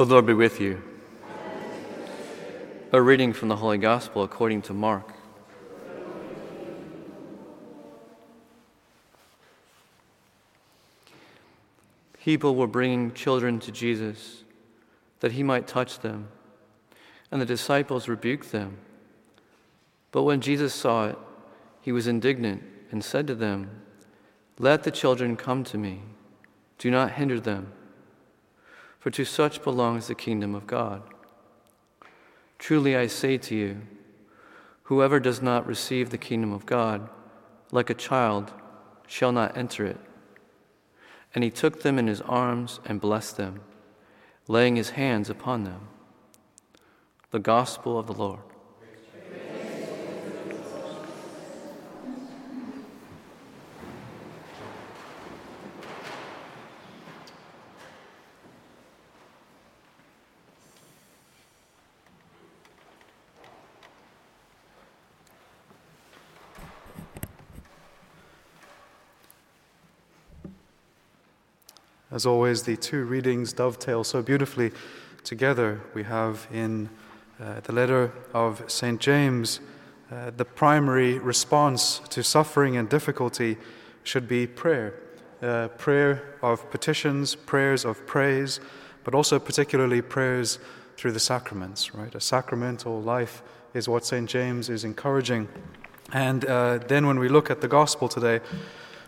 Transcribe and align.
The 0.00 0.06
Lord 0.06 0.24
be 0.24 0.32
with 0.32 0.62
you. 0.62 0.82
A 2.90 3.02
reading 3.02 3.34
from 3.34 3.48
the 3.48 3.56
Holy 3.56 3.76
Gospel 3.76 4.22
according 4.22 4.62
to 4.62 4.72
Mark. 4.72 5.12
People 12.18 12.56
were 12.56 12.66
bringing 12.66 13.12
children 13.12 13.60
to 13.60 13.70
Jesus 13.70 14.42
that 15.18 15.32
he 15.32 15.42
might 15.42 15.66
touch 15.66 15.98
them, 15.98 16.28
and 17.30 17.38
the 17.38 17.44
disciples 17.44 18.08
rebuked 18.08 18.52
them. 18.52 18.78
But 20.12 20.22
when 20.22 20.40
Jesus 20.40 20.72
saw 20.72 21.08
it, 21.08 21.18
he 21.82 21.92
was 21.92 22.06
indignant 22.06 22.62
and 22.90 23.04
said 23.04 23.26
to 23.26 23.34
them, 23.34 23.82
Let 24.58 24.84
the 24.84 24.90
children 24.90 25.36
come 25.36 25.62
to 25.64 25.76
me, 25.76 26.00
do 26.78 26.90
not 26.90 27.10
hinder 27.10 27.38
them, 27.38 27.74
for 29.00 29.10
to 29.10 29.24
such 29.24 29.64
belongs 29.64 30.06
the 30.06 30.14
kingdom 30.14 30.54
of 30.54 30.66
God. 30.66 31.02
Truly 32.58 32.94
I 32.94 33.06
say 33.06 33.38
to 33.38 33.56
you, 33.56 33.80
whoever 34.84 35.18
does 35.18 35.40
not 35.40 35.66
receive 35.66 36.10
the 36.10 36.18
kingdom 36.18 36.52
of 36.52 36.66
God 36.66 37.08
like 37.72 37.88
a 37.88 37.94
child 37.94 38.52
shall 39.06 39.32
not 39.32 39.56
enter 39.56 39.86
it. 39.86 39.98
And 41.34 41.42
he 41.42 41.50
took 41.50 41.82
them 41.82 41.98
in 41.98 42.06
his 42.06 42.20
arms 42.22 42.80
and 42.84 43.00
blessed 43.00 43.36
them, 43.36 43.62
laying 44.46 44.76
his 44.76 44.90
hands 44.90 45.30
upon 45.30 45.64
them. 45.64 45.88
The 47.30 47.38
Gospel 47.38 47.98
of 47.98 48.06
the 48.06 48.12
Lord. 48.12 48.40
As 72.12 72.26
always, 72.26 72.64
the 72.64 72.76
two 72.76 73.04
readings 73.04 73.52
dovetail 73.52 74.02
so 74.02 74.20
beautifully 74.20 74.72
together. 75.22 75.80
We 75.94 76.02
have 76.02 76.48
in 76.52 76.90
uh, 77.40 77.60
the 77.60 77.72
letter 77.72 78.12
of 78.34 78.64
St. 78.66 79.00
James 79.00 79.60
uh, 80.10 80.32
the 80.36 80.44
primary 80.44 81.20
response 81.20 82.00
to 82.08 82.24
suffering 82.24 82.76
and 82.76 82.88
difficulty 82.88 83.56
should 84.02 84.26
be 84.26 84.44
prayer. 84.44 84.94
Uh, 85.40 85.68
prayer 85.68 86.34
of 86.42 86.68
petitions, 86.70 87.36
prayers 87.36 87.84
of 87.84 88.04
praise, 88.08 88.58
but 89.04 89.14
also 89.14 89.38
particularly 89.38 90.02
prayers 90.02 90.58
through 90.96 91.12
the 91.12 91.20
sacraments, 91.20 91.94
right? 91.94 92.12
A 92.16 92.20
sacramental 92.20 93.00
life 93.00 93.40
is 93.72 93.88
what 93.88 94.04
St. 94.04 94.28
James 94.28 94.68
is 94.68 94.82
encouraging. 94.82 95.46
And 96.12 96.44
uh, 96.44 96.78
then 96.78 97.06
when 97.06 97.20
we 97.20 97.28
look 97.28 97.48
at 97.48 97.60
the 97.60 97.68
gospel 97.68 98.08
today, 98.08 98.40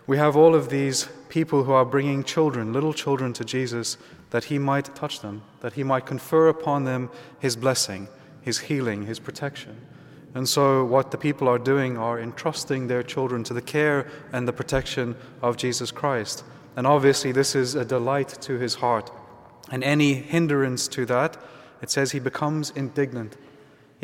we 0.05 0.17
have 0.17 0.35
all 0.35 0.53
of 0.53 0.69
these 0.69 1.07
people 1.29 1.63
who 1.63 1.71
are 1.71 1.85
bringing 1.85 2.23
children, 2.23 2.73
little 2.73 2.93
children, 2.93 3.33
to 3.33 3.45
Jesus 3.45 3.97
that 4.31 4.45
he 4.45 4.59
might 4.59 4.93
touch 4.95 5.21
them, 5.21 5.43
that 5.61 5.73
he 5.73 5.83
might 5.83 6.05
confer 6.05 6.47
upon 6.47 6.83
them 6.83 7.09
his 7.39 7.55
blessing, 7.55 8.07
his 8.41 8.59
healing, 8.59 9.05
his 9.05 9.19
protection. 9.19 9.79
And 10.35 10.49
so, 10.49 10.83
what 10.83 11.11
the 11.11 11.17
people 11.17 11.47
are 11.47 11.59
doing 11.59 11.97
are 11.97 12.19
entrusting 12.19 12.87
their 12.87 13.03
children 13.03 13.43
to 13.45 13.53
the 13.53 13.61
care 13.61 14.07
and 14.31 14.47
the 14.47 14.53
protection 14.53 15.15
of 15.41 15.57
Jesus 15.57 15.91
Christ. 15.91 16.43
And 16.75 16.87
obviously, 16.87 17.31
this 17.31 17.55
is 17.55 17.75
a 17.75 17.85
delight 17.85 18.29
to 18.41 18.57
his 18.57 18.75
heart. 18.75 19.11
And 19.71 19.83
any 19.83 20.15
hindrance 20.15 20.87
to 20.89 21.05
that, 21.05 21.37
it 21.81 21.91
says 21.91 22.11
he 22.11 22.19
becomes 22.19 22.71
indignant 22.71 23.37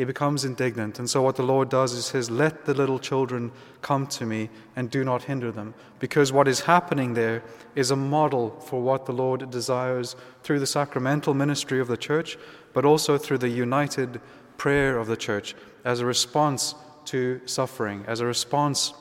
he 0.00 0.04
becomes 0.06 0.46
indignant. 0.46 0.98
And 0.98 1.10
so, 1.10 1.20
what 1.20 1.36
the 1.36 1.42
Lord 1.42 1.68
does 1.68 1.92
is 1.92 2.06
says, 2.06 2.30
Let 2.30 2.64
the 2.64 2.72
little 2.72 2.98
children 2.98 3.52
come 3.82 4.06
to 4.06 4.24
me 4.24 4.48
and 4.74 4.90
do 4.90 5.04
not 5.04 5.24
hinder 5.24 5.52
them. 5.52 5.74
Because 5.98 6.32
what 6.32 6.48
is 6.48 6.60
happening 6.60 7.12
there 7.12 7.42
is 7.76 7.90
a 7.90 7.96
model 7.96 8.58
for 8.60 8.80
what 8.80 9.04
the 9.04 9.12
Lord 9.12 9.50
desires 9.50 10.16
through 10.42 10.60
the 10.60 10.66
sacramental 10.66 11.34
ministry 11.34 11.80
of 11.80 11.88
the 11.88 11.98
church, 11.98 12.38
but 12.72 12.86
also 12.86 13.18
through 13.18 13.36
the 13.36 13.50
united 13.50 14.22
prayer 14.56 14.96
of 14.96 15.06
the 15.06 15.18
church 15.18 15.54
as 15.84 16.00
a 16.00 16.06
response 16.06 16.74
to 17.04 17.38
suffering, 17.44 18.02
as 18.06 18.20
a 18.20 18.26
response 18.26 18.94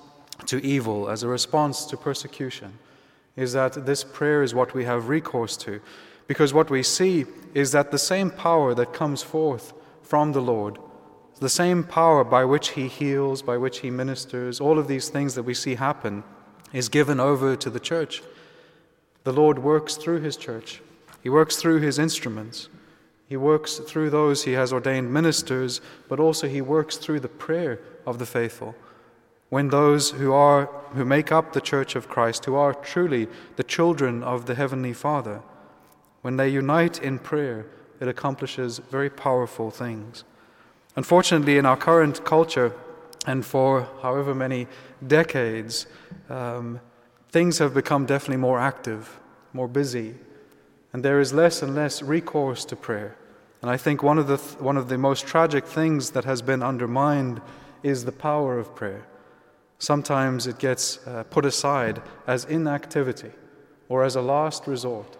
to 0.47 0.61
evil, 0.65 1.09
as 1.09 1.23
a 1.23 1.29
response 1.29 1.85
to 1.85 1.95
persecution. 1.95 2.77
Is 3.37 3.53
that 3.53 3.85
this 3.85 4.03
prayer 4.03 4.43
is 4.43 4.53
what 4.53 4.73
we 4.73 4.83
have 4.83 5.07
recourse 5.07 5.55
to. 5.63 5.79
Because 6.27 6.53
what 6.53 6.69
we 6.69 6.83
see 6.83 7.25
is 7.53 7.71
that 7.71 7.91
the 7.91 7.97
same 7.97 8.29
power 8.29 8.73
that 8.73 8.91
comes 8.91 9.23
forth 9.23 9.71
from 10.03 10.33
the 10.33 10.41
Lord 10.41 10.77
the 11.39 11.49
same 11.49 11.83
power 11.83 12.23
by 12.23 12.45
which 12.45 12.69
he 12.69 12.87
heals, 12.87 13.41
by 13.41 13.57
which 13.57 13.79
he 13.79 13.89
ministers, 13.89 14.59
all 14.59 14.77
of 14.77 14.87
these 14.87 15.09
things 15.09 15.35
that 15.35 15.43
we 15.43 15.53
see 15.53 15.75
happen, 15.75 16.23
is 16.73 16.89
given 16.89 17.19
over 17.19 17.55
to 17.55 17.69
the 17.69 17.79
church. 17.79 18.21
The 19.23 19.33
Lord 19.33 19.59
works 19.59 19.95
through 19.95 20.21
his 20.21 20.37
church, 20.37 20.81
he 21.21 21.29
works 21.29 21.55
through 21.57 21.79
his 21.79 21.99
instruments. 21.99 22.69
He 23.27 23.37
works 23.37 23.77
through 23.77 24.09
those 24.09 24.43
he 24.43 24.53
has 24.53 24.73
ordained 24.73 25.13
ministers, 25.13 25.81
but 26.07 26.19
also 26.19 26.47
he 26.47 26.61
works 26.61 26.97
through 26.97 27.19
the 27.19 27.27
prayer 27.27 27.79
of 28.03 28.17
the 28.17 28.25
faithful. 28.25 28.73
When 29.49 29.69
those 29.69 30.09
who 30.09 30.33
are 30.33 30.65
who 30.95 31.05
make 31.05 31.31
up 31.31 31.53
the 31.53 31.61
church 31.61 31.95
of 31.95 32.09
Christ, 32.09 32.45
who 32.45 32.55
are 32.55 32.73
truly 32.73 33.27
the 33.55 33.63
children 33.63 34.23
of 34.23 34.47
the 34.47 34.55
heavenly 34.55 34.93
Father, 34.93 35.43
when 36.23 36.37
they 36.37 36.49
unite 36.49 37.03
in 37.03 37.19
prayer, 37.19 37.67
it 37.99 38.07
accomplishes 38.07 38.79
very 38.79 39.11
powerful 39.11 39.69
things. 39.69 40.23
Unfortunately, 40.95 41.57
in 41.57 41.65
our 41.65 41.77
current 41.77 42.25
culture, 42.25 42.73
and 43.25 43.45
for 43.45 43.87
however 44.01 44.33
many 44.33 44.67
decades, 45.05 45.87
um, 46.29 46.79
things 47.29 47.59
have 47.59 47.73
become 47.73 48.05
definitely 48.05 48.37
more 48.37 48.59
active, 48.59 49.19
more 49.53 49.67
busy, 49.67 50.15
and 50.93 51.03
there 51.03 51.19
is 51.19 51.33
less 51.33 51.61
and 51.61 51.75
less 51.75 52.01
recourse 52.01 52.65
to 52.65 52.75
prayer. 52.75 53.15
And 53.61 53.69
I 53.69 53.77
think 53.77 54.01
one 54.01 54.17
of 54.17 54.27
the, 54.27 54.37
th- 54.37 54.59
one 54.59 54.77
of 54.77 54.89
the 54.89 54.97
most 54.97 55.27
tragic 55.27 55.65
things 55.65 56.11
that 56.11 56.25
has 56.25 56.41
been 56.41 56.63
undermined 56.63 57.41
is 57.83 58.05
the 58.05 58.11
power 58.11 58.57
of 58.57 58.73
prayer. 58.73 59.05
Sometimes 59.77 60.47
it 60.47 60.57
gets 60.57 61.05
uh, 61.05 61.23
put 61.29 61.45
aside 61.45 62.01
as 62.25 62.45
inactivity 62.45 63.31
or 63.89 64.03
as 64.03 64.15
a 64.15 64.21
last 64.21 64.67
resort. 64.67 65.17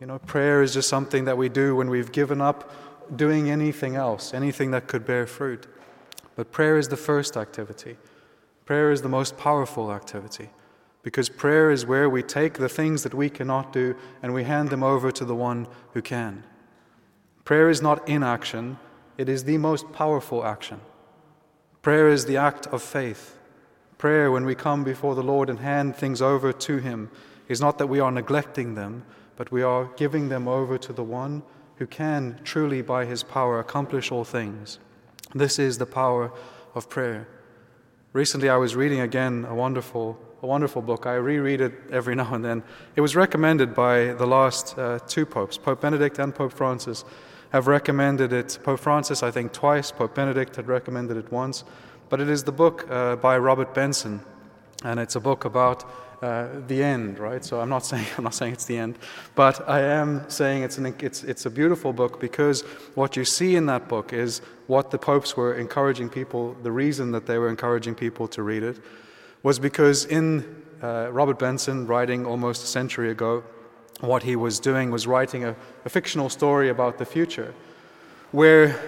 You 0.00 0.06
know, 0.06 0.18
prayer 0.18 0.62
is 0.62 0.74
just 0.74 0.88
something 0.88 1.24
that 1.24 1.38
we 1.38 1.48
do 1.48 1.74
when 1.74 1.88
we've 1.88 2.12
given 2.12 2.40
up 2.40 2.70
doing 3.14 3.50
anything 3.50 3.94
else, 3.94 4.34
anything 4.34 4.70
that 4.72 4.88
could 4.88 5.04
bear 5.04 5.26
fruit. 5.26 5.66
But 6.34 6.50
prayer 6.50 6.76
is 6.76 6.88
the 6.88 6.96
first 6.96 7.36
activity. 7.36 7.96
Prayer 8.64 8.90
is 8.90 9.02
the 9.02 9.08
most 9.08 9.36
powerful 9.36 9.92
activity 9.92 10.50
because 11.06 11.28
prayer 11.28 11.70
is 11.70 11.86
where 11.86 12.10
we 12.10 12.20
take 12.20 12.54
the 12.54 12.68
things 12.68 13.04
that 13.04 13.14
we 13.14 13.30
cannot 13.30 13.72
do 13.72 13.94
and 14.22 14.34
we 14.34 14.42
hand 14.42 14.70
them 14.70 14.82
over 14.82 15.12
to 15.12 15.24
the 15.24 15.36
one 15.36 15.68
who 15.92 16.02
can. 16.02 16.42
Prayer 17.44 17.70
is 17.70 17.80
not 17.80 18.08
inaction, 18.08 18.76
it 19.16 19.28
is 19.28 19.44
the 19.44 19.56
most 19.56 19.92
powerful 19.92 20.44
action. 20.44 20.80
Prayer 21.80 22.08
is 22.08 22.26
the 22.26 22.36
act 22.36 22.66
of 22.66 22.82
faith. 22.82 23.38
Prayer, 23.98 24.32
when 24.32 24.44
we 24.44 24.56
come 24.56 24.82
before 24.82 25.14
the 25.14 25.22
Lord 25.22 25.48
and 25.48 25.60
hand 25.60 25.94
things 25.94 26.20
over 26.20 26.52
to 26.52 26.78
Him, 26.78 27.08
is 27.46 27.60
not 27.60 27.78
that 27.78 27.86
we 27.86 28.00
are 28.00 28.10
neglecting 28.10 28.74
them, 28.74 29.04
but 29.36 29.52
we 29.52 29.62
are 29.62 29.88
giving 29.96 30.28
them 30.28 30.48
over 30.48 30.76
to 30.76 30.92
the 30.92 31.04
one 31.04 31.44
who 31.76 31.86
can 31.86 32.40
truly, 32.44 32.82
by 32.82 33.04
his 33.04 33.22
power, 33.22 33.58
accomplish 33.58 34.10
all 34.10 34.24
things. 34.24 34.78
This 35.34 35.58
is 35.58 35.78
the 35.78 35.86
power 35.86 36.32
of 36.74 36.88
prayer. 36.88 37.28
Recently, 38.12 38.48
I 38.48 38.56
was 38.56 38.74
reading 38.74 39.00
again 39.00 39.44
a 39.46 39.54
wonderful, 39.54 40.18
a 40.42 40.46
wonderful 40.46 40.80
book. 40.80 41.06
I 41.06 41.16
reread 41.16 41.60
it 41.60 41.74
every 41.90 42.14
now 42.22 42.34
and 42.34 42.44
then. 42.44 42.62
It 42.94 43.00
was 43.00 43.14
recommended 43.14 43.74
by 43.74 44.14
the 44.14 44.26
last 44.26 44.78
uh, 44.78 44.98
two 45.06 45.26
popes, 45.26 45.58
Pope 45.58 45.80
Benedict 45.80 46.18
and 46.18 46.34
Pope 46.34 46.52
Francis, 46.52 47.04
have 47.50 47.66
recommended 47.66 48.32
it. 48.32 48.58
Pope 48.62 48.80
Francis, 48.80 49.22
I 49.22 49.30
think, 49.30 49.52
twice. 49.52 49.90
Pope 49.92 50.14
Benedict 50.14 50.56
had 50.56 50.66
recommended 50.66 51.16
it 51.16 51.30
once. 51.30 51.64
But 52.08 52.20
it 52.20 52.28
is 52.28 52.44
the 52.44 52.52
book 52.52 52.86
uh, 52.90 53.16
by 53.16 53.36
Robert 53.36 53.74
Benson, 53.74 54.20
and 54.84 55.00
it's 55.00 55.16
a 55.16 55.20
book 55.20 55.44
about 55.44 55.84
uh, 56.22 56.48
the 56.66 56.82
end, 56.82 57.18
right? 57.18 57.44
So 57.44 57.60
I'm 57.60 57.68
not 57.68 57.84
saying 57.90 58.06
I'm 58.16 58.24
not 58.24 58.34
saying 58.34 58.54
it's 58.54 58.64
the 58.64 58.78
end, 58.78 58.98
but 59.34 59.68
I 59.68 59.80
am 59.80 60.28
saying 60.28 60.62
it's 60.62 60.78
an, 60.78 60.94
it's 61.00 61.22
it's 61.24 61.46
a 61.46 61.50
beautiful 61.50 61.92
book 61.92 62.20
because 62.20 62.62
what 62.94 63.16
you 63.16 63.24
see 63.24 63.56
in 63.56 63.66
that 63.66 63.88
book 63.88 64.12
is 64.12 64.40
what 64.66 64.90
the 64.90 64.98
popes 64.98 65.36
were 65.36 65.54
encouraging 65.54 66.08
people. 66.08 66.56
The 66.62 66.72
reason 66.72 67.12
that 67.12 67.26
they 67.26 67.38
were 67.38 67.48
encouraging 67.48 67.94
people 67.94 68.28
to 68.28 68.42
read 68.42 68.62
it 68.62 68.80
was 69.42 69.58
because 69.58 70.06
in 70.06 70.62
uh, 70.82 71.08
Robert 71.12 71.38
Benson, 71.38 71.86
writing 71.86 72.26
almost 72.26 72.64
a 72.64 72.66
century 72.66 73.10
ago, 73.10 73.42
what 74.00 74.22
he 74.22 74.36
was 74.36 74.60
doing 74.60 74.90
was 74.90 75.06
writing 75.06 75.44
a, 75.44 75.56
a 75.84 75.88
fictional 75.88 76.28
story 76.28 76.68
about 76.68 76.98
the 76.98 77.04
future, 77.04 77.54
where 78.32 78.78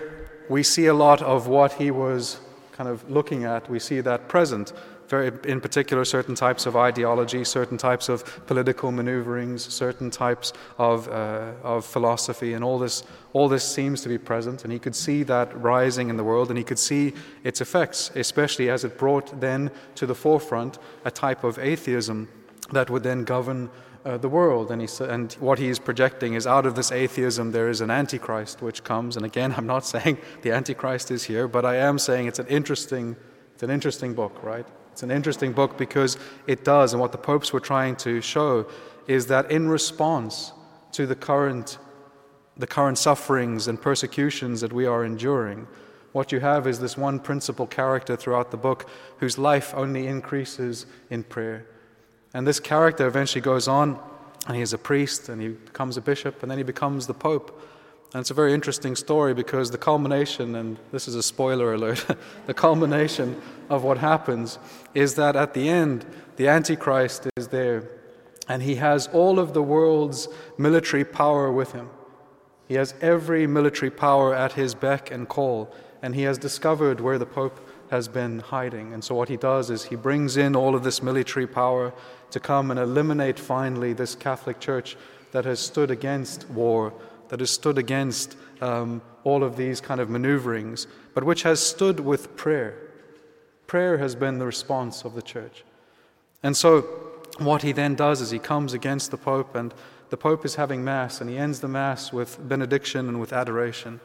we 0.48 0.62
see 0.62 0.86
a 0.86 0.94
lot 0.94 1.22
of 1.22 1.46
what 1.46 1.74
he 1.74 1.90
was 1.90 2.40
kind 2.72 2.88
of 2.88 3.08
looking 3.10 3.44
at. 3.44 3.68
We 3.68 3.78
see 3.78 4.00
that 4.00 4.28
present 4.28 4.72
very, 5.08 5.32
in 5.44 5.60
particular, 5.60 6.04
certain 6.04 6.34
types 6.34 6.66
of 6.66 6.76
ideology, 6.76 7.44
certain 7.44 7.78
types 7.78 8.08
of 8.08 8.46
political 8.46 8.92
maneuverings, 8.92 9.62
certain 9.64 10.10
types 10.10 10.52
of, 10.76 11.08
uh, 11.08 11.52
of 11.62 11.84
philosophy, 11.84 12.52
and 12.52 12.62
all 12.62 12.78
this, 12.78 13.02
all 13.32 13.48
this 13.48 13.64
seems 13.64 14.02
to 14.02 14.08
be 14.08 14.18
present. 14.18 14.64
And 14.64 14.72
he 14.72 14.78
could 14.78 14.94
see 14.94 15.22
that 15.24 15.56
rising 15.60 16.10
in 16.10 16.16
the 16.16 16.24
world, 16.24 16.48
and 16.48 16.58
he 16.58 16.64
could 16.64 16.78
see 16.78 17.14
its 17.42 17.60
effects, 17.60 18.10
especially 18.14 18.70
as 18.70 18.84
it 18.84 18.98
brought 18.98 19.40
then 19.40 19.70
to 19.94 20.06
the 20.06 20.14
forefront 20.14 20.78
a 21.04 21.10
type 21.10 21.44
of 21.44 21.58
atheism 21.58 22.28
that 22.72 22.90
would 22.90 23.02
then 23.02 23.24
govern 23.24 23.70
uh, 24.04 24.16
the 24.16 24.28
world. 24.28 24.70
And, 24.70 24.82
he, 24.82 24.88
and 25.04 25.32
what 25.34 25.58
he 25.58 25.68
is 25.68 25.78
projecting 25.78 26.34
is 26.34 26.46
out 26.46 26.66
of 26.66 26.74
this 26.74 26.92
atheism, 26.92 27.52
there 27.52 27.68
is 27.68 27.80
an 27.80 27.90
antichrist 27.90 28.62
which 28.62 28.84
comes. 28.84 29.16
And 29.16 29.24
again, 29.24 29.54
I'm 29.56 29.66
not 29.66 29.84
saying 29.84 30.18
the 30.42 30.52
antichrist 30.52 31.10
is 31.10 31.24
here, 31.24 31.48
but 31.48 31.64
I 31.64 31.76
am 31.76 31.98
saying 31.98 32.26
it's 32.26 32.38
an 32.38 32.46
interesting, 32.46 33.16
it's 33.58 33.64
an 33.64 33.70
interesting 33.70 34.14
book, 34.14 34.40
right? 34.44 34.64
It's 34.92 35.02
an 35.02 35.10
interesting 35.10 35.52
book 35.52 35.76
because 35.76 36.16
it 36.46 36.64
does, 36.64 36.92
and 36.92 37.00
what 37.00 37.10
the 37.10 37.18
popes 37.18 37.52
were 37.52 37.58
trying 37.58 37.96
to 37.96 38.20
show 38.20 38.68
is 39.08 39.26
that 39.26 39.50
in 39.50 39.68
response 39.68 40.52
to 40.92 41.06
the 41.08 41.16
current, 41.16 41.78
the 42.56 42.68
current 42.68 42.98
sufferings 42.98 43.66
and 43.66 43.82
persecutions 43.82 44.60
that 44.60 44.72
we 44.72 44.86
are 44.86 45.04
enduring, 45.04 45.66
what 46.12 46.30
you 46.30 46.38
have 46.38 46.68
is 46.68 46.78
this 46.78 46.96
one 46.96 47.18
principal 47.18 47.66
character 47.66 48.14
throughout 48.14 48.52
the 48.52 48.56
book 48.56 48.88
whose 49.16 49.38
life 49.38 49.74
only 49.74 50.06
increases 50.06 50.86
in 51.10 51.24
prayer. 51.24 51.66
And 52.34 52.46
this 52.46 52.60
character 52.60 53.08
eventually 53.08 53.42
goes 53.42 53.66
on, 53.66 53.98
and 54.46 54.54
he 54.54 54.62
is 54.62 54.72
a 54.72 54.78
priest, 54.78 55.28
and 55.30 55.42
he 55.42 55.48
becomes 55.48 55.96
a 55.96 56.00
bishop, 56.00 56.42
and 56.42 56.50
then 56.50 56.58
he 56.58 56.64
becomes 56.64 57.08
the 57.08 57.14
pope. 57.14 57.60
And 58.14 58.22
it's 58.22 58.30
a 58.30 58.34
very 58.34 58.54
interesting 58.54 58.96
story 58.96 59.34
because 59.34 59.70
the 59.70 59.78
culmination, 59.78 60.54
and 60.54 60.78
this 60.92 61.08
is 61.08 61.14
a 61.14 61.22
spoiler 61.22 61.74
alert, 61.74 62.06
the 62.46 62.54
culmination 62.54 63.40
of 63.68 63.84
what 63.84 63.98
happens 63.98 64.58
is 64.94 65.14
that 65.16 65.36
at 65.36 65.52
the 65.52 65.68
end, 65.68 66.06
the 66.36 66.48
Antichrist 66.48 67.28
is 67.36 67.48
there, 67.48 67.88
and 68.48 68.62
he 68.62 68.76
has 68.76 69.08
all 69.08 69.38
of 69.38 69.52
the 69.52 69.62
world's 69.62 70.28
military 70.56 71.04
power 71.04 71.52
with 71.52 71.72
him. 71.72 71.90
He 72.66 72.74
has 72.74 72.94
every 73.00 73.46
military 73.46 73.90
power 73.90 74.34
at 74.34 74.52
his 74.52 74.74
beck 74.74 75.10
and 75.10 75.28
call, 75.28 75.74
and 76.00 76.14
he 76.14 76.22
has 76.22 76.38
discovered 76.38 77.00
where 77.00 77.18
the 77.18 77.26
Pope 77.26 77.60
has 77.90 78.08
been 78.08 78.38
hiding. 78.38 78.92
And 78.92 79.02
so, 79.02 79.14
what 79.14 79.28
he 79.28 79.36
does 79.36 79.70
is 79.70 79.84
he 79.84 79.96
brings 79.96 80.36
in 80.36 80.54
all 80.54 80.74
of 80.74 80.84
this 80.84 81.02
military 81.02 81.46
power 81.46 81.92
to 82.30 82.40
come 82.40 82.70
and 82.70 82.78
eliminate 82.78 83.38
finally 83.38 83.92
this 83.92 84.14
Catholic 84.14 84.60
Church 84.60 84.96
that 85.32 85.44
has 85.44 85.60
stood 85.60 85.90
against 85.90 86.48
war, 86.50 86.92
that 87.28 87.40
has 87.40 87.50
stood 87.50 87.78
against 87.78 88.36
um, 88.60 89.02
all 89.24 89.44
of 89.44 89.56
these 89.56 89.80
kind 89.80 90.00
of 90.00 90.08
maneuverings, 90.08 90.86
but 91.14 91.24
which 91.24 91.42
has 91.42 91.60
stood 91.60 92.00
with 92.00 92.36
prayer. 92.36 92.76
Prayer 93.66 93.98
has 93.98 94.14
been 94.14 94.38
the 94.38 94.46
response 94.46 95.04
of 95.04 95.14
the 95.14 95.22
church. 95.22 95.64
And 96.42 96.56
so, 96.56 96.82
what 97.38 97.62
he 97.62 97.72
then 97.72 97.94
does 97.94 98.20
is 98.20 98.30
he 98.30 98.38
comes 98.38 98.72
against 98.72 99.10
the 99.10 99.16
Pope, 99.16 99.54
and 99.54 99.72
the 100.10 100.16
Pope 100.16 100.44
is 100.44 100.54
having 100.54 100.84
Mass, 100.84 101.20
and 101.20 101.28
he 101.28 101.36
ends 101.36 101.60
the 101.60 101.68
Mass 101.68 102.12
with 102.12 102.48
benediction 102.48 103.08
and 103.08 103.20
with 103.20 103.32
adoration. 103.32 104.00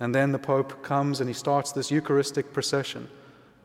And 0.00 0.14
then 0.14 0.32
the 0.32 0.38
Pope 0.38 0.82
comes 0.82 1.20
and 1.20 1.28
he 1.28 1.34
starts 1.34 1.72
this 1.72 1.90
Eucharistic 1.90 2.52
procession. 2.52 3.08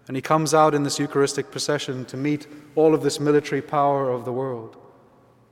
And 0.08 0.18
he 0.18 0.22
comes 0.22 0.54
out 0.54 0.74
in 0.74 0.84
this 0.84 1.00
Eucharistic 1.00 1.52
procession 1.52 2.06
to 2.06 2.18
meet 2.18 2.48
all 2.76 2.94
of 2.94 3.04
this 3.04 3.20
military 3.20 3.62
power 3.62 4.10
of 4.10 4.26
the 4.26 4.34
world. 4.34 4.78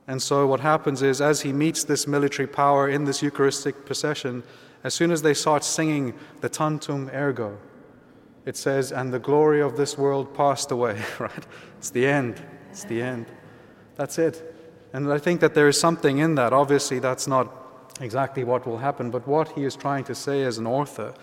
And 0.06 0.20
so, 0.20 0.46
what 0.46 0.60
happens 0.60 1.02
is, 1.02 1.20
as 1.20 1.42
he 1.42 1.52
meets 1.52 1.84
this 1.84 2.06
military 2.06 2.48
power 2.48 2.88
in 2.88 3.04
this 3.04 3.22
Eucharistic 3.22 3.86
procession, 3.86 4.42
as 4.84 4.94
soon 4.94 5.12
as 5.12 5.22
they 5.22 5.34
start 5.34 5.62
singing 5.62 6.14
the 6.40 6.48
Tantum 6.48 7.08
Ergo, 7.10 7.56
it 8.44 8.56
says, 8.56 8.90
And 8.90 9.12
the 9.12 9.18
glory 9.18 9.60
of 9.60 9.76
this 9.76 9.96
world 9.96 10.34
passed 10.34 10.70
away, 10.70 11.00
right? 11.18 11.46
It's 11.78 11.90
the 11.90 12.06
end. 12.06 12.42
It's 12.70 12.84
the 12.84 13.00
end. 13.00 13.26
That's 13.94 14.18
it. 14.18 14.42
And 14.92 15.10
I 15.12 15.18
think 15.18 15.40
that 15.40 15.54
there 15.54 15.68
is 15.68 15.78
something 15.78 16.18
in 16.18 16.34
that. 16.34 16.52
Obviously, 16.52 16.98
that's 16.98 17.26
not 17.26 17.48
exactly 18.00 18.44
what 18.44 18.66
will 18.66 18.78
happen, 18.78 19.10
but 19.10 19.26
what 19.26 19.52
he 19.52 19.64
is 19.64 19.76
trying 19.76 20.04
to 20.04 20.14
say 20.14 20.42
as 20.42 20.58
an 20.58 20.66
author, 20.66 21.14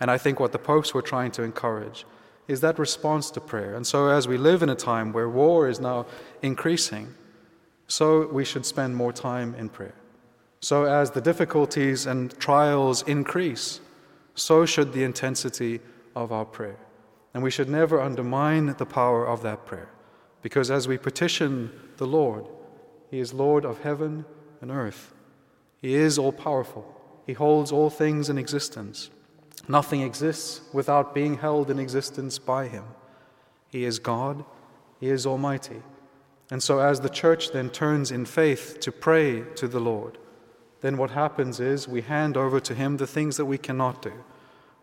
and 0.00 0.10
I 0.10 0.18
think 0.18 0.38
what 0.38 0.52
the 0.52 0.58
popes 0.58 0.94
were 0.94 1.02
trying 1.02 1.32
to 1.32 1.42
encourage, 1.42 2.06
is 2.46 2.60
that 2.60 2.78
response 2.78 3.30
to 3.32 3.40
prayer. 3.40 3.74
And 3.74 3.86
so, 3.86 4.08
as 4.08 4.28
we 4.28 4.38
live 4.38 4.62
in 4.62 4.70
a 4.70 4.74
time 4.74 5.12
where 5.12 5.28
war 5.28 5.68
is 5.68 5.80
now 5.80 6.06
increasing, 6.40 7.14
so 7.88 8.28
we 8.28 8.44
should 8.44 8.64
spend 8.64 8.94
more 8.94 9.12
time 9.12 9.54
in 9.54 9.68
prayer. 9.68 9.94
So, 10.60 10.84
as 10.84 11.10
the 11.10 11.20
difficulties 11.20 12.06
and 12.06 12.38
trials 12.38 13.02
increase, 13.02 13.80
so 14.34 14.66
should 14.66 14.92
the 14.92 15.04
intensity 15.04 15.80
of 16.14 16.32
our 16.32 16.44
prayer. 16.44 16.78
And 17.32 17.42
we 17.42 17.50
should 17.50 17.68
never 17.68 18.00
undermine 18.00 18.74
the 18.78 18.86
power 18.86 19.26
of 19.26 19.42
that 19.42 19.66
prayer, 19.66 19.88
because 20.42 20.70
as 20.70 20.86
we 20.86 20.98
petition 20.98 21.70
the 21.96 22.06
Lord, 22.06 22.46
He 23.10 23.20
is 23.20 23.32
Lord 23.32 23.64
of 23.64 23.80
heaven 23.82 24.24
and 24.60 24.70
earth. 24.70 25.14
He 25.80 25.94
is 25.94 26.18
all 26.18 26.32
powerful, 26.32 26.84
He 27.26 27.32
holds 27.32 27.72
all 27.72 27.90
things 27.90 28.28
in 28.28 28.38
existence. 28.38 29.10
Nothing 29.66 30.00
exists 30.00 30.62
without 30.72 31.14
being 31.14 31.38
held 31.38 31.70
in 31.70 31.78
existence 31.78 32.38
by 32.38 32.68
Him. 32.68 32.84
He 33.68 33.84
is 33.84 33.98
God, 33.98 34.44
He 34.98 35.08
is 35.08 35.26
Almighty. 35.26 35.82
And 36.50 36.62
so, 36.62 36.80
as 36.80 37.00
the 37.00 37.08
church 37.10 37.52
then 37.52 37.70
turns 37.70 38.10
in 38.10 38.24
faith 38.24 38.78
to 38.80 38.90
pray 38.90 39.42
to 39.56 39.68
the 39.68 39.80
Lord, 39.80 40.18
then 40.80 40.96
what 40.96 41.10
happens 41.10 41.60
is 41.60 41.88
we 41.88 42.02
hand 42.02 42.36
over 42.36 42.60
to 42.60 42.74
Him 42.74 42.96
the 42.96 43.06
things 43.06 43.36
that 43.36 43.44
we 43.44 43.58
cannot 43.58 44.00
do, 44.00 44.12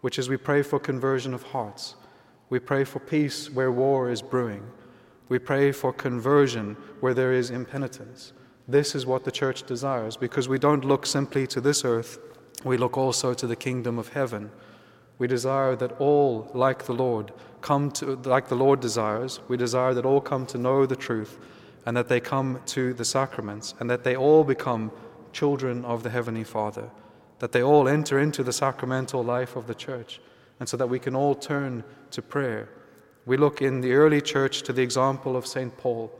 which 0.02 0.20
is 0.20 0.30
we 0.30 0.38
pray 0.38 0.62
for 0.62 0.80
conversion 0.80 1.34
of 1.34 1.44
hearts. 1.44 1.96
We 2.50 2.60
pray 2.60 2.84
for 2.84 3.00
peace 3.00 3.50
where 3.50 3.72
war 3.72 4.10
is 4.10 4.22
brewing. 4.22 4.68
We 5.30 5.40
pray 5.40 5.72
for 5.72 5.92
conversion 5.92 6.78
where 7.00 7.16
there 7.16 7.34
is 7.34 7.50
impenitence. 7.50 8.34
This 8.68 8.94
is 8.94 9.06
what 9.06 9.24
the 9.24 9.32
church 9.32 9.64
desires 9.64 10.18
because 10.18 10.48
we 10.48 10.60
don't 10.60 10.86
look 10.86 11.06
simply 11.06 11.48
to 11.48 11.62
this 11.62 11.84
earth, 11.84 12.20
we 12.64 12.78
look 12.78 12.98
also 12.98 13.34
to 13.34 13.48
the 13.48 13.56
kingdom 13.56 13.98
of 13.98 14.10
heaven. 14.10 14.52
We 15.18 15.28
desire 15.28 15.76
that 15.76 16.00
all, 16.00 16.50
like 16.54 16.86
the 16.86 16.94
Lord, 16.94 17.32
come 17.62 17.92
to, 17.92 18.16
like 18.16 18.48
the 18.48 18.56
Lord 18.56 18.80
desires, 18.80 19.40
we 19.48 19.58
desire 19.58 19.94
that 19.94 20.06
all 20.06 20.22
come 20.22 20.46
to 20.48 20.58
know 20.58 20.86
the 20.86 20.96
truth 20.96 21.38
and 21.86 21.96
that 21.96 22.10
they 22.10 22.20
come 22.20 22.60
to 22.68 22.94
the 22.94 23.06
sacraments 23.06 23.74
and 23.80 23.90
that 23.90 24.04
they 24.04 24.16
all 24.16 24.44
become 24.44 24.92
children 25.32 25.86
of 25.86 26.04
the 26.04 26.10
Heavenly 26.10 26.44
Father, 26.44 26.90
that 27.40 27.52
they 27.52 27.64
all 27.64 27.88
enter 27.88 28.20
into 28.20 28.44
the 28.44 28.54
sacramental 28.54 29.24
life 29.24 29.56
of 29.56 29.68
the 29.68 29.76
church, 29.76 30.20
and 30.60 30.68
so 30.68 30.78
that 30.78 30.90
we 30.90 31.00
can 31.00 31.16
all 31.16 31.36
turn 31.36 31.84
to 32.12 32.22
prayer. 32.22 32.70
We 33.26 33.38
look 33.38 33.62
in 33.62 33.82
the 33.82 33.94
early 33.94 34.22
church 34.22 34.64
to 34.64 34.74
the 34.74 34.82
example 34.82 35.36
of 35.36 35.46
St. 35.46 35.76
Paul, 35.78 36.12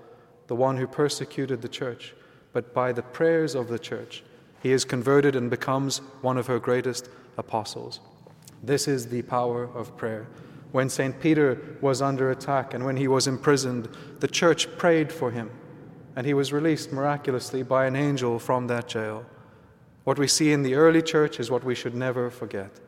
the 0.48 0.56
one 0.56 0.78
who 0.78 0.88
persecuted 0.88 1.62
the 1.62 1.70
church 1.70 2.14
but 2.56 2.74
by 2.74 2.94
the 2.94 3.02
prayers 3.02 3.54
of 3.54 3.68
the 3.68 3.78
church, 3.78 4.24
he 4.64 4.72
is 4.72 4.86
converted 4.86 5.36
and 5.36 5.50
becomes 5.50 5.98
one 6.22 6.38
of 6.38 6.48
her 6.48 6.58
greatest 6.58 7.10
apostles. 7.38 8.00
This 8.66 8.88
is 8.88 9.08
the 9.08 9.22
power 9.22 9.64
of 9.64 9.96
prayer. 9.96 10.28
When 10.72 10.90
St. 10.90 11.20
Peter 11.20 11.78
was 11.82 12.02
under 12.02 12.32
attack 12.32 12.74
and 12.74 12.84
when 12.84 12.98
he 12.98 13.08
was 13.08 13.28
imprisoned, 13.28 13.88
the 14.20 14.28
church 14.28 14.68
prayed 14.78 15.12
for 15.12 15.32
him, 15.32 15.52
and 16.16 16.26
he 16.26 16.34
was 16.34 16.52
released 16.52 16.92
miraculously 16.92 17.64
by 17.64 17.86
an 17.86 17.96
angel 17.96 18.40
from 18.40 18.68
that 18.68 18.88
jail. 18.88 19.26
What 20.04 20.20
we 20.20 20.28
see 20.28 20.52
in 20.52 20.64
the 20.64 20.76
early 20.76 21.02
church 21.02 21.40
is 21.40 21.52
what 21.52 21.64
we 21.64 21.76
should 21.76 21.96
never 21.96 22.30
forget. 22.30 22.80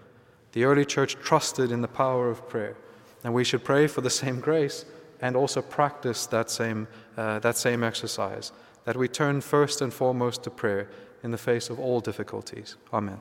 The 0.51 0.65
early 0.65 0.85
church 0.85 1.15
trusted 1.15 1.71
in 1.71 1.81
the 1.81 1.87
power 1.87 2.29
of 2.29 2.49
prayer, 2.49 2.75
and 3.23 3.33
we 3.33 3.43
should 3.43 3.63
pray 3.63 3.87
for 3.87 4.01
the 4.01 4.09
same 4.09 4.39
grace 4.39 4.85
and 5.21 5.35
also 5.35 5.61
practice 5.61 6.25
that 6.27 6.49
same, 6.49 6.87
uh, 7.15 7.39
that 7.39 7.57
same 7.57 7.83
exercise 7.83 8.51
that 8.85 8.95
we 8.95 9.07
turn 9.07 9.41
first 9.41 9.81
and 9.81 9.93
foremost 9.93 10.43
to 10.43 10.49
prayer 10.49 10.89
in 11.21 11.31
the 11.31 11.37
face 11.37 11.69
of 11.69 11.79
all 11.79 11.99
difficulties. 11.99 12.77
Amen. 12.93 13.19